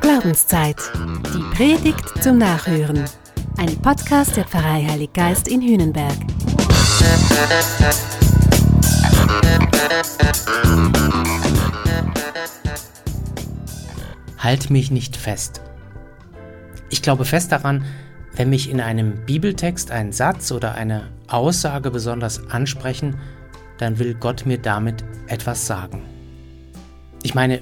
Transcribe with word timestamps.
Glaubenszeit. 0.00 0.76
Die 1.32 1.56
Predigt 1.56 2.22
zum 2.22 2.38
Nachhören. 2.38 3.04
Ein 3.58 3.76
Podcast 3.80 4.36
der 4.36 4.44
Pfarrei 4.44 4.84
Heilig 4.88 5.12
Geist 5.12 5.46
in 5.46 5.62
Hühnenberg. 5.62 6.16
Halt 14.38 14.70
mich 14.70 14.90
nicht 14.90 15.16
fest. 15.16 15.60
Ich 16.88 17.02
glaube 17.02 17.24
fest 17.24 17.52
daran, 17.52 17.84
wenn 18.34 18.50
mich 18.50 18.68
in 18.68 18.80
einem 18.80 19.24
Bibeltext 19.26 19.92
ein 19.92 20.10
Satz 20.12 20.50
oder 20.50 20.74
eine 20.74 21.08
Aussage 21.28 21.90
besonders 21.92 22.50
ansprechen, 22.50 23.16
dann 23.78 23.98
will 24.00 24.14
Gott 24.14 24.44
mir 24.44 24.58
damit 24.58 25.04
etwas 25.28 25.66
sagen. 25.66 26.02
Ich 27.30 27.34
meine, 27.36 27.60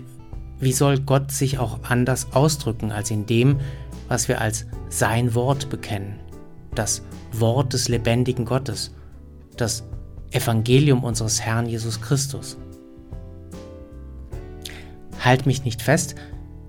wie 0.61 0.73
soll 0.73 0.99
Gott 0.99 1.31
sich 1.31 1.59
auch 1.59 1.81
anders 1.83 2.29
ausdrücken 2.33 2.91
als 2.91 3.11
in 3.11 3.27
dem, 3.27 3.61
was 4.09 4.27
wir 4.27 4.41
als 4.41 4.65
sein 4.89 5.35
Wort 5.35 5.69
bekennen? 5.69 6.21
Das 6.75 7.03
Wort 7.33 7.75
des 7.75 7.91
lebendigen 7.91 8.47
Gottes, 8.47 8.95
das 9.59 9.85
Evangelium 10.31 11.05
unseres 11.05 11.43
Herrn 11.43 11.67
Jesus 11.67 12.01
Christus. 12.01 12.57
Halt 15.23 15.45
mich 15.45 15.65
nicht 15.65 15.83
fest, 15.83 16.15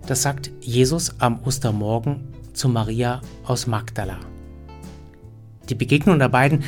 das 0.06 0.22
sagt 0.22 0.52
Jesus 0.60 1.22
am 1.22 1.42
Ostermorgen 1.44 2.34
zu 2.52 2.68
Maria 2.68 3.22
aus 3.46 3.66
Magdala. 3.66 4.20
Die 5.70 5.76
Begegnung 5.76 6.20
der 6.20 6.28
beiden, 6.28 6.66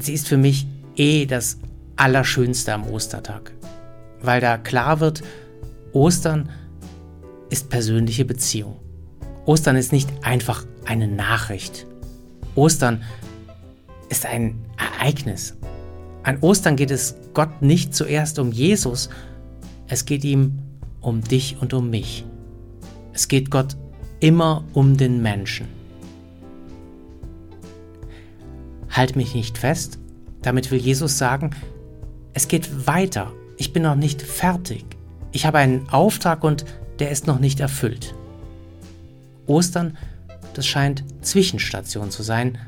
sie 0.00 0.14
ist 0.14 0.26
für 0.26 0.36
mich 0.36 0.66
eh 0.96 1.26
das 1.26 1.58
Allerschönste 1.94 2.74
am 2.74 2.88
Ostertag, 2.88 3.52
weil 4.22 4.40
da 4.40 4.58
klar 4.58 5.00
wird, 5.00 5.22
Ostern 5.92 6.50
ist 7.50 7.70
persönliche 7.70 8.24
Beziehung. 8.24 8.76
Ostern 9.46 9.76
ist 9.76 9.92
nicht 9.92 10.10
einfach 10.22 10.64
eine 10.84 11.08
Nachricht. 11.08 11.86
Ostern 12.54 13.02
ist 14.08 14.26
ein 14.26 14.64
Ereignis. 14.76 15.56
An 16.22 16.38
Ostern 16.40 16.76
geht 16.76 16.90
es 16.90 17.16
Gott 17.32 17.62
nicht 17.62 17.94
zuerst 17.94 18.38
um 18.38 18.52
Jesus, 18.52 19.08
es 19.86 20.04
geht 20.04 20.24
ihm 20.24 20.58
um 21.00 21.22
dich 21.22 21.56
und 21.60 21.72
um 21.72 21.88
mich. 21.88 22.26
Es 23.12 23.28
geht 23.28 23.50
Gott 23.50 23.76
immer 24.20 24.64
um 24.74 24.96
den 24.96 25.22
Menschen. 25.22 25.66
Halt 28.90 29.16
mich 29.16 29.34
nicht 29.34 29.56
fest, 29.56 29.98
damit 30.42 30.70
will 30.70 30.78
Jesus 30.78 31.16
sagen, 31.18 31.50
es 32.34 32.48
geht 32.48 32.86
weiter, 32.86 33.32
ich 33.58 33.72
bin 33.72 33.82
noch 33.82 33.96
nicht 33.96 34.22
fertig, 34.22 34.84
ich 35.32 35.44
habe 35.44 35.58
einen 35.58 35.88
Auftrag 35.90 36.42
und 36.44 36.64
der 36.98 37.10
ist 37.10 37.26
noch 37.26 37.38
nicht 37.38 37.60
erfüllt. 37.60 38.14
Ostern, 39.46 39.98
das 40.54 40.66
scheint 40.66 41.04
Zwischenstation 41.20 42.10
zu 42.10 42.22
sein, 42.22 42.58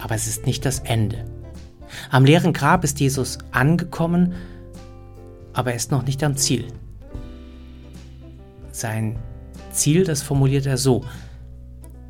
aber 0.00 0.14
es 0.14 0.26
ist 0.26 0.46
nicht 0.46 0.64
das 0.64 0.78
Ende. 0.80 1.24
Am 2.10 2.24
leeren 2.24 2.52
Grab 2.52 2.84
ist 2.84 3.00
Jesus 3.00 3.38
angekommen, 3.50 4.34
aber 5.52 5.70
er 5.70 5.76
ist 5.76 5.90
noch 5.90 6.04
nicht 6.04 6.22
am 6.22 6.36
Ziel. 6.36 6.68
Sein 8.72 9.18
Ziel, 9.72 10.04
das 10.04 10.22
formuliert 10.22 10.66
er 10.66 10.78
so, 10.78 11.04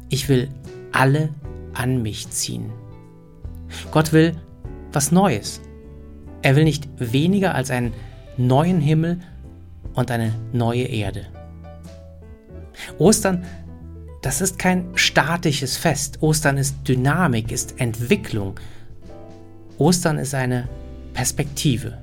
ich 0.09 0.28
will 0.28 0.48
alle 0.92 1.31
an 1.75 2.03
mich 2.03 2.31
ziehen. 2.31 2.70
Gott 3.91 4.12
will 4.12 4.37
was 4.92 5.12
Neues. 5.12 5.61
Er 6.43 6.57
will 6.57 6.65
nicht 6.65 6.89
weniger 6.97 7.55
als 7.55 7.71
einen 7.71 7.93
neuen 8.37 8.81
Himmel 8.81 9.21
und 9.95 10.11
eine 10.11 10.35
neue 10.53 10.85
Erde. 10.85 11.27
Ostern, 12.99 13.45
das 14.23 14.41
ist 14.41 14.59
kein 14.59 14.87
statisches 14.95 15.77
Fest. 15.77 16.23
Ostern 16.23 16.56
ist 16.56 16.77
Dynamik, 16.87 17.53
ist 17.53 17.81
Entwicklung. 17.81 18.59
Ostern 19.79 20.19
ist 20.19 20.34
eine 20.34 20.69
Perspektive. 21.15 21.99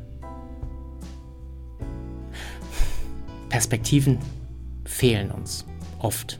Perspektiven 3.49 4.19
fehlen 4.85 5.31
uns 5.31 5.65
oft. 5.99 6.39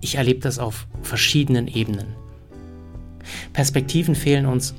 Ich 0.00 0.16
erlebe 0.16 0.40
das 0.40 0.58
auf 0.58 0.86
verschiedenen 1.02 1.66
Ebenen. 1.66 2.14
Perspektiven 3.52 4.14
fehlen 4.14 4.46
uns 4.46 4.74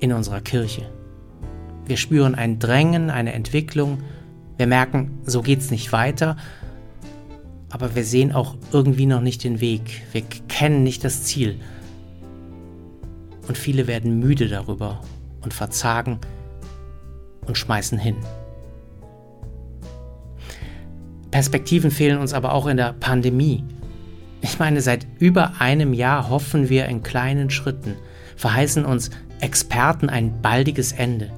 in 0.00 0.12
unserer 0.12 0.40
Kirche. 0.40 0.90
Wir 1.88 1.96
spüren 1.96 2.34
ein 2.34 2.58
Drängen, 2.58 3.08
eine 3.08 3.32
Entwicklung. 3.32 4.02
Wir 4.58 4.66
merken, 4.66 5.18
so 5.24 5.40
geht 5.40 5.60
es 5.60 5.70
nicht 5.70 5.90
weiter. 5.90 6.36
Aber 7.70 7.94
wir 7.94 8.04
sehen 8.04 8.32
auch 8.32 8.56
irgendwie 8.72 9.06
noch 9.06 9.22
nicht 9.22 9.42
den 9.42 9.62
Weg. 9.62 10.02
Wir 10.12 10.22
kennen 10.48 10.82
nicht 10.82 11.02
das 11.02 11.24
Ziel. 11.24 11.58
Und 13.48 13.56
viele 13.56 13.86
werden 13.86 14.20
müde 14.20 14.48
darüber 14.48 15.00
und 15.40 15.54
verzagen 15.54 16.18
und 17.46 17.56
schmeißen 17.56 17.98
hin. 17.98 18.16
Perspektiven 21.30 21.90
fehlen 21.90 22.18
uns 22.18 22.34
aber 22.34 22.52
auch 22.52 22.66
in 22.66 22.76
der 22.76 22.92
Pandemie. 22.92 23.64
Ich 24.42 24.58
meine, 24.58 24.82
seit 24.82 25.06
über 25.18 25.58
einem 25.58 25.94
Jahr 25.94 26.28
hoffen 26.28 26.68
wir 26.68 26.86
in 26.86 27.02
kleinen 27.02 27.48
Schritten, 27.48 27.94
verheißen 28.36 28.84
uns 28.84 29.10
Experten 29.40 30.10
ein 30.10 30.42
baldiges 30.42 30.92
Ende. 30.92 31.30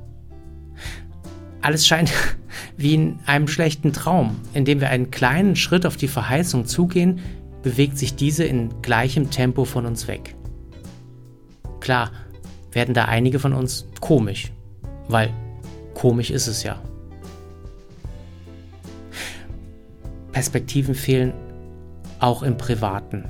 Alles 1.63 1.87
scheint 1.87 2.13
wie 2.77 2.95
in 2.95 3.19
einem 3.27 3.49
schlechten 3.49 3.93
Traum. 3.93 4.37
Indem 4.55 4.81
wir 4.81 4.91
einen 4.91 5.11
kleinen 5.11 5.57
Schritt 5.57 5.87
auf 5.87 5.97
die 5.97 6.09
Verheißung 6.09 6.67
zugehen, 6.67 7.21
bewegt 7.63 7.99
sich 7.99 8.15
diese 8.15 8.45
in 8.45 8.71
gleichem 8.83 9.31
Tempo 9.31 9.65
von 9.65 9.87
uns 9.87 10.09
weg. 10.09 10.35
Klar, 11.81 12.11
werden 12.73 12.95
da 12.95 13.07
einige 13.07 13.39
von 13.39 13.53
uns 13.53 13.87
komisch, 14.01 14.53
weil 15.09 15.31
komisch 15.95 16.31
ist 16.31 16.47
es 16.47 16.63
ja. 16.63 16.81
Perspektiven 20.33 20.95
fehlen 20.95 21.33
auch 22.21 22.43
im 22.43 22.57
Privaten. 22.57 23.25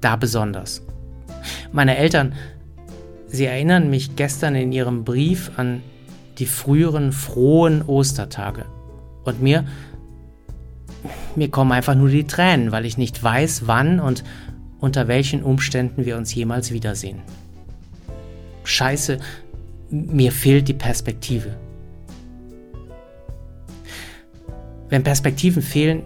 Da 0.00 0.16
besonders. 0.16 0.82
Meine 1.72 1.96
Eltern, 1.96 2.34
sie 3.26 3.46
erinnern 3.46 3.90
mich 3.90 4.16
gestern 4.16 4.54
in 4.54 4.72
ihrem 4.72 5.04
Brief 5.04 5.50
an 5.56 5.82
die 6.38 6.46
früheren 6.46 7.12
frohen 7.12 7.82
Ostertage. 7.82 8.66
Und 9.24 9.42
mir, 9.42 9.64
mir 11.36 11.50
kommen 11.50 11.72
einfach 11.72 11.94
nur 11.94 12.08
die 12.08 12.26
Tränen, 12.26 12.72
weil 12.72 12.84
ich 12.84 12.98
nicht 12.98 13.22
weiß, 13.22 13.66
wann 13.66 14.00
und 14.00 14.24
unter 14.80 15.08
welchen 15.08 15.42
Umständen 15.42 16.04
wir 16.04 16.16
uns 16.16 16.34
jemals 16.34 16.72
wiedersehen. 16.72 17.22
Scheiße, 18.64 19.18
mir 19.90 20.32
fehlt 20.32 20.68
die 20.68 20.74
Perspektive. 20.74 21.56
Wenn 24.88 25.02
Perspektiven 25.02 25.62
fehlen, 25.62 26.02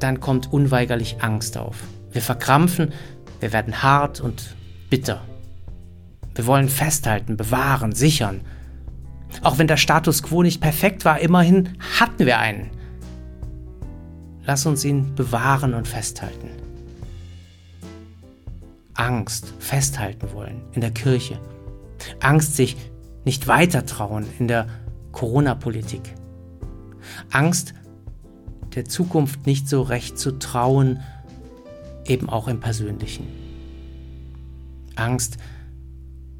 dann 0.00 0.20
kommt 0.20 0.52
unweigerlich 0.52 1.16
Angst 1.20 1.56
auf. 1.56 1.82
Wir 2.12 2.22
verkrampfen, 2.22 2.92
wir 3.40 3.52
werden 3.52 3.82
hart 3.82 4.20
und 4.20 4.56
bitter. 4.90 5.22
Wir 6.34 6.46
wollen 6.46 6.68
festhalten, 6.68 7.36
bewahren, 7.36 7.92
sichern. 7.92 8.40
Auch 9.42 9.58
wenn 9.58 9.66
der 9.66 9.76
Status 9.76 10.22
quo 10.22 10.42
nicht 10.42 10.60
perfekt 10.60 11.04
war, 11.04 11.20
immerhin 11.20 11.78
hatten 11.98 12.26
wir 12.26 12.38
einen. 12.38 12.70
Lass 14.44 14.66
uns 14.66 14.84
ihn 14.84 15.14
bewahren 15.14 15.74
und 15.74 15.86
festhalten. 15.86 16.48
Angst 18.94 19.52
festhalten 19.58 20.32
wollen 20.32 20.62
in 20.72 20.80
der 20.80 20.90
Kirche. 20.90 21.38
Angst 22.20 22.56
sich 22.56 22.76
nicht 23.24 23.46
weiter 23.46 23.86
trauen 23.86 24.26
in 24.38 24.48
der 24.48 24.66
Corona-Politik. 25.12 26.14
Angst 27.30 27.74
der 28.74 28.84
Zukunft 28.84 29.46
nicht 29.46 29.68
so 29.68 29.82
recht 29.82 30.18
zu 30.18 30.38
trauen, 30.38 31.00
eben 32.06 32.28
auch 32.28 32.48
im 32.48 32.60
Persönlichen. 32.60 33.26
Angst, 34.96 35.38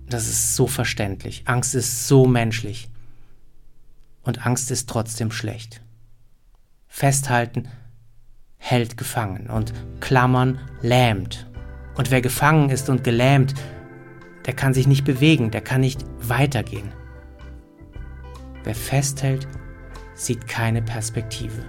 das 0.09 0.29
ist 0.29 0.57
so 0.57 0.67
verständlich. 0.67 1.43
Angst 1.47 1.75
ist 1.75 2.07
so 2.07 2.27
menschlich. 2.27 2.89
Und 4.23 4.47
Angst 4.47 4.71
ist 4.71 4.89
trotzdem 4.89 5.31
schlecht. 5.31 5.81
Festhalten 6.87 7.69
hält 8.57 8.97
gefangen 8.97 9.49
und 9.49 9.73
Klammern 10.01 10.59
lähmt. 10.83 11.47
Und 11.97 12.11
wer 12.11 12.21
gefangen 12.21 12.71
ist 12.71 12.89
und 12.89 13.05
gelähmt, 13.05 13.55
der 14.47 14.55
kann 14.55 14.75
sich 14.75 14.87
nicht 14.87 15.05
bewegen, 15.05 15.51
der 15.51 15.61
kann 15.61 15.81
nicht 15.81 16.05
weitergehen. 16.21 16.93
Wer 18.65 18.75
festhält, 18.75 19.47
sieht 20.15 20.49
keine 20.49 20.83
Perspektive. 20.83 21.65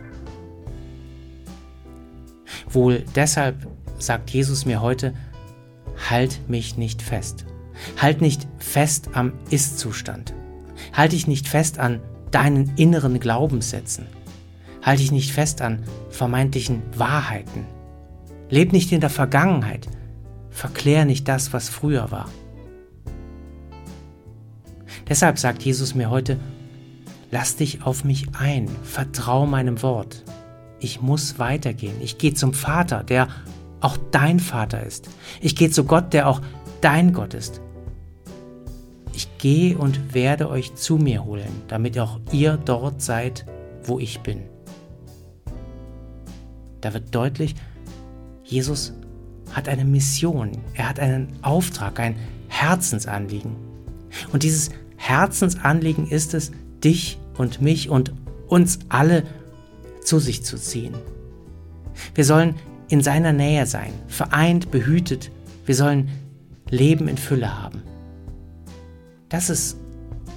Wohl 2.69 3.03
deshalb 3.15 3.68
sagt 4.00 4.30
Jesus 4.30 4.65
mir 4.65 4.81
heute, 4.81 5.13
halt 6.09 6.50
mich 6.50 6.77
nicht 6.77 7.01
fest. 7.01 7.45
Halt 7.97 8.21
nicht 8.21 8.47
fest 8.57 9.09
am 9.13 9.33
Ist-Zustand. 9.49 10.33
Halt 10.93 11.11
dich 11.11 11.27
nicht 11.27 11.47
fest 11.47 11.79
an 11.79 12.01
deinen 12.31 12.75
inneren 12.75 13.19
Glaubenssätzen. 13.19 14.05
Halte 14.81 15.01
dich 15.01 15.11
nicht 15.11 15.31
fest 15.31 15.61
an 15.61 15.83
vermeintlichen 16.09 16.81
Wahrheiten. 16.95 17.65
Leb 18.49 18.71
nicht 18.71 18.91
in 18.91 19.01
der 19.01 19.09
Vergangenheit. 19.09 19.87
Verklär 20.49 21.05
nicht 21.05 21.27
das, 21.27 21.53
was 21.53 21.69
früher 21.69 22.11
war. 22.11 22.29
Deshalb 25.07 25.39
sagt 25.39 25.63
Jesus 25.63 25.95
mir 25.95 26.09
heute, 26.09 26.39
lass 27.31 27.55
dich 27.55 27.83
auf 27.83 28.03
mich 28.03 28.27
ein, 28.37 28.69
vertrau 28.83 29.45
meinem 29.45 29.81
Wort. 29.81 30.23
Ich 30.79 31.01
muss 31.01 31.39
weitergehen. 31.39 31.95
Ich 32.01 32.17
gehe 32.17 32.33
zum 32.33 32.53
Vater, 32.53 33.03
der 33.03 33.27
auch 33.81 33.97
dein 34.11 34.39
Vater 34.39 34.83
ist. 34.83 35.09
Ich 35.41 35.55
gehe 35.55 35.71
zu 35.71 35.83
Gott, 35.83 36.13
der 36.13 36.27
auch 36.27 36.41
dein 36.81 37.11
Gott 37.13 37.33
ist. 37.33 37.61
Gehe 39.39 39.77
und 39.77 40.13
werde 40.13 40.50
euch 40.50 40.75
zu 40.75 40.97
mir 40.97 41.25
holen, 41.25 41.63
damit 41.68 41.97
auch 41.97 42.19
ihr 42.31 42.57
dort 42.57 43.01
seid, 43.01 43.45
wo 43.83 43.97
ich 43.97 44.19
bin. 44.19 44.41
Da 46.81 46.94
wird 46.94 47.15
deutlich, 47.15 47.56
Jesus 48.44 48.94
hat 49.51 49.68
eine 49.68 49.86
Mission, 49.86 50.51
er 50.75 50.89
hat 50.89 51.00
einen 51.00 51.33
Auftrag, 51.41 52.00
ein 52.00 52.15
Herzensanliegen. 52.50 53.56
Und 54.31 54.44
dieses 54.44 54.69
Herzensanliegen 54.97 56.07
ist 56.07 56.33
es, 56.33 56.51
dich 56.83 57.18
und 57.38 57.62
mich 57.62 57.89
und 57.89 58.13
uns 58.47 58.80
alle 58.89 59.24
zu 60.03 60.19
sich 60.19 60.44
zu 60.44 60.57
ziehen. 60.57 60.94
Wir 62.13 62.25
sollen 62.25 62.56
in 62.89 63.01
seiner 63.01 63.33
Nähe 63.33 63.65
sein, 63.65 63.94
vereint, 64.07 64.71
behütet. 64.71 65.31
Wir 65.65 65.75
sollen 65.75 66.09
Leben 66.69 67.07
in 67.07 67.18
Fülle 67.18 67.62
haben. 67.62 67.83
Das 69.29 69.51
ist 69.51 69.77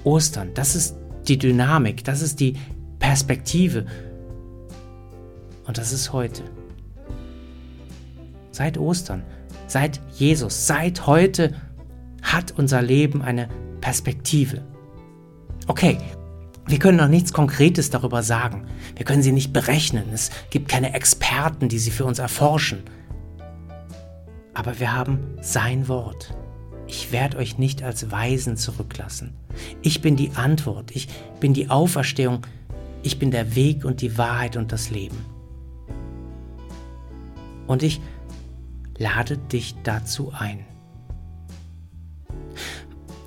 Ostern, 0.05 0.51
das 0.55 0.75
ist 0.75 0.97
die 1.27 1.39
Dynamik, 1.39 2.05
das 2.05 2.21
ist 2.21 2.41
die 2.41 2.55
Perspektive. 2.99 3.87
Und 5.67 5.79
das 5.79 5.93
ist 5.93 6.13
heute. 6.13 6.43
Seit 8.51 8.77
Ostern, 8.77 9.23
seit 9.67 10.01
Jesus, 10.13 10.67
seit 10.67 11.07
heute 11.07 11.55
hat 12.23 12.53
unser 12.59 12.83
Leben 12.83 13.23
eine 13.23 13.49
Perspektive. 13.81 14.63
Okay, 15.69 15.97
wir 16.67 16.79
können 16.79 16.99
noch 16.99 17.09
nichts 17.09 17.33
Konkretes 17.33 17.89
darüber 17.89 18.23
sagen. 18.23 18.67
Wir 18.97 19.07
können 19.07 19.23
sie 19.23 19.33
nicht 19.33 19.53
berechnen. 19.53 20.05
Es 20.13 20.31
gibt 20.51 20.69
keine 20.69 20.95
Experten, 20.95 21.69
die 21.69 21.79
sie 21.79 21.91
für 21.91 22.05
uns 22.05 22.19
erforschen. 22.19 22.83
Aber 24.53 24.79
wir 24.79 24.95
haben 24.95 25.37
sein 25.41 25.89
Wort. 25.89 26.35
Ich 26.87 27.13
werde 27.13 27.39
euch 27.39 27.59
nicht 27.59 27.83
als 27.83 28.11
Weisen 28.11 28.57
zurücklassen. 28.57 29.35
Ich 29.83 30.03
bin 30.03 30.17
die 30.17 30.33
Antwort. 30.33 30.91
Ich 30.95 31.09
bin 31.41 31.55
die 31.55 31.71
Auferstehung. 31.71 32.47
Ich 33.03 33.19
bin 33.19 33.31
der 33.31 33.55
Weg 33.55 33.85
und 33.85 34.01
die 34.01 34.19
Wahrheit 34.19 34.57
und 34.57 34.73
das 34.73 34.91
Leben. 34.91 35.17
Und 37.67 37.83
ich 37.83 38.01
lade 38.99 39.39
dich 39.39 39.75
dazu 39.83 40.33
ein. 40.39 40.65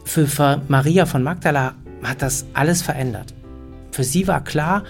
Für 0.03 0.61
Maria 0.67 1.05
von 1.05 1.23
Magdala 1.23 1.75
hat 2.03 2.21
das 2.21 2.45
alles 2.53 2.81
verändert. 2.81 3.33
Für 3.91 4.03
sie 4.03 4.27
war 4.27 4.43
klar, 4.43 4.83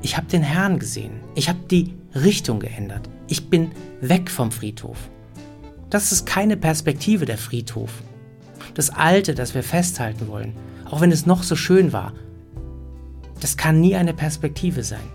ich 0.00 0.16
habe 0.16 0.26
den 0.26 0.42
Herrn 0.42 0.78
gesehen. 0.78 1.20
Ich 1.34 1.48
habe 1.48 1.58
die 1.70 1.94
Richtung 2.14 2.60
geändert. 2.60 3.08
Ich 3.26 3.50
bin 3.50 3.72
weg 4.00 4.30
vom 4.30 4.50
Friedhof. 4.50 5.10
Das 5.90 6.12
ist 6.12 6.26
keine 6.26 6.56
Perspektive 6.56 7.24
der 7.24 7.38
Friedhof. 7.38 7.90
Das 8.74 8.90
Alte, 8.90 9.34
das 9.34 9.54
wir 9.54 9.62
festhalten 9.62 10.28
wollen, 10.28 10.54
auch 10.84 11.00
wenn 11.00 11.12
es 11.12 11.26
noch 11.26 11.42
so 11.42 11.56
schön 11.56 11.92
war, 11.92 12.12
das 13.40 13.56
kann 13.56 13.80
nie 13.80 13.96
eine 13.96 14.14
Perspektive 14.14 14.82
sein. 14.82 15.08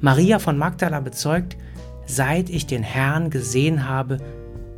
Maria 0.00 0.38
von 0.38 0.58
Magdala 0.58 1.00
bezeugt, 1.00 1.56
seit 2.06 2.50
ich 2.50 2.66
den 2.66 2.82
Herrn 2.82 3.30
gesehen 3.30 3.88
habe, 3.88 4.18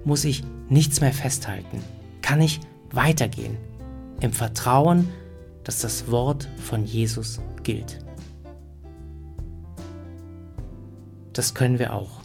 muss 0.05 0.25
ich 0.25 0.45
nichts 0.69 1.01
mehr 1.01 1.13
festhalten, 1.13 1.83
kann 2.23 2.41
ich 2.41 2.61
weitergehen, 2.93 3.57
im 4.21 4.33
Vertrauen, 4.33 5.09
dass 5.65 5.81
das 5.81 6.11
Wort 6.11 6.49
von 6.59 6.85
Jesus 6.85 7.41
gilt. 7.63 7.99
Das 11.33 11.55
können 11.55 11.79
wir 11.79 11.93
auch. 11.93 12.21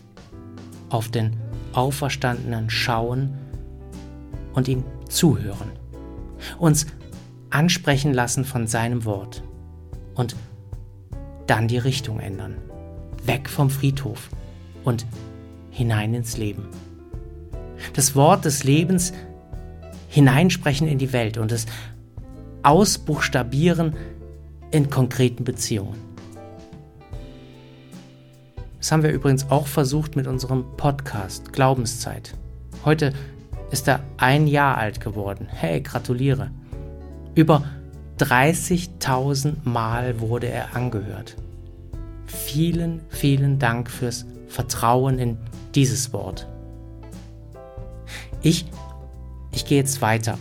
Auf 0.89 1.09
den 1.09 1.37
Auferstandenen 1.75 2.69
schauen 2.69 3.33
und 4.53 4.67
ihm 4.67 4.83
zuhören. 5.09 5.71
Uns 6.57 6.85
ansprechen 7.49 8.13
lassen 8.13 8.45
von 8.45 8.67
seinem 8.67 9.05
Wort. 9.05 9.43
Und 10.13 10.35
dann 11.47 11.67
die 11.67 11.77
Richtung 11.77 12.19
ändern. 12.19 12.55
Weg 13.23 13.49
vom 13.49 13.69
Friedhof 13.69 14.29
und 14.83 15.05
hinein 15.71 16.13
ins 16.13 16.37
Leben. 16.37 16.67
Das 17.93 18.15
Wort 18.15 18.45
des 18.45 18.63
Lebens 18.63 19.13
hineinsprechen 20.07 20.87
in 20.87 20.97
die 20.97 21.11
Welt 21.13 21.37
und 21.37 21.51
es 21.51 21.65
ausbuchstabieren 22.63 23.95
in 24.71 24.89
konkreten 24.89 25.43
Beziehungen. 25.43 25.99
Das 28.85 28.91
haben 28.91 29.01
wir 29.01 29.13
übrigens 29.13 29.49
auch 29.49 29.65
versucht 29.65 30.15
mit 30.15 30.27
unserem 30.27 30.63
Podcast 30.77 31.51
Glaubenszeit. 31.53 32.35
Heute 32.85 33.13
ist 33.71 33.87
er 33.87 34.01
ein 34.17 34.45
Jahr 34.45 34.77
alt 34.77 35.01
geworden. 35.01 35.47
Hey, 35.49 35.81
gratuliere. 35.81 36.51
Über 37.33 37.63
30.000 38.19 39.55
Mal 39.63 40.19
wurde 40.19 40.49
er 40.49 40.75
angehört. 40.75 41.35
Vielen, 42.27 43.01
vielen 43.09 43.57
Dank 43.57 43.89
fürs 43.89 44.23
Vertrauen 44.49 45.17
in 45.17 45.39
dieses 45.73 46.13
Wort. 46.13 46.47
Ich 48.43 48.67
ich 49.51 49.65
gehe 49.65 49.79
jetzt 49.79 50.03
weiter, 50.03 50.37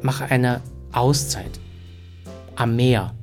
mache 0.00 0.26
eine 0.26 0.60
Auszeit 0.92 1.58
am 2.54 2.76
Meer. 2.76 3.14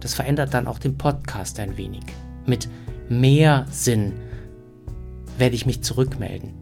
Das 0.00 0.12
verändert 0.12 0.52
dann 0.52 0.66
auch 0.66 0.78
den 0.78 0.98
Podcast 0.98 1.58
ein 1.58 1.78
wenig. 1.78 2.04
Mit 2.50 2.68
mehr 3.08 3.64
Sinn 3.70 4.14
werde 5.38 5.54
ich 5.54 5.66
mich 5.66 5.82
zurückmelden. 5.82 6.52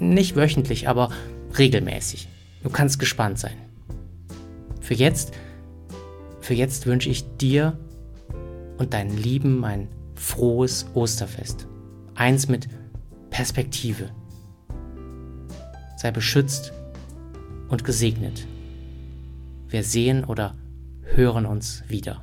Nicht 0.00 0.36
wöchentlich, 0.36 0.88
aber 0.88 1.10
regelmäßig. 1.58 2.28
Du 2.62 2.70
kannst 2.70 2.98
gespannt 2.98 3.38
sein. 3.38 3.58
Für 4.80 4.94
jetzt, 4.94 5.32
für 6.40 6.54
jetzt 6.54 6.86
wünsche 6.86 7.10
ich 7.10 7.36
dir 7.36 7.78
und 8.78 8.94
deinen 8.94 9.14
Lieben 9.14 9.66
ein 9.66 9.88
frohes 10.14 10.86
Osterfest. 10.94 11.66
Eins 12.14 12.48
mit 12.48 12.70
Perspektive 13.28 14.08
sei 15.98 16.10
beschützt 16.10 16.72
und 17.68 17.84
gesegnet. 17.84 18.46
Wir 19.68 19.84
sehen 19.84 20.24
oder 20.24 20.56
hören 21.02 21.44
uns 21.44 21.84
wieder. 21.86 22.22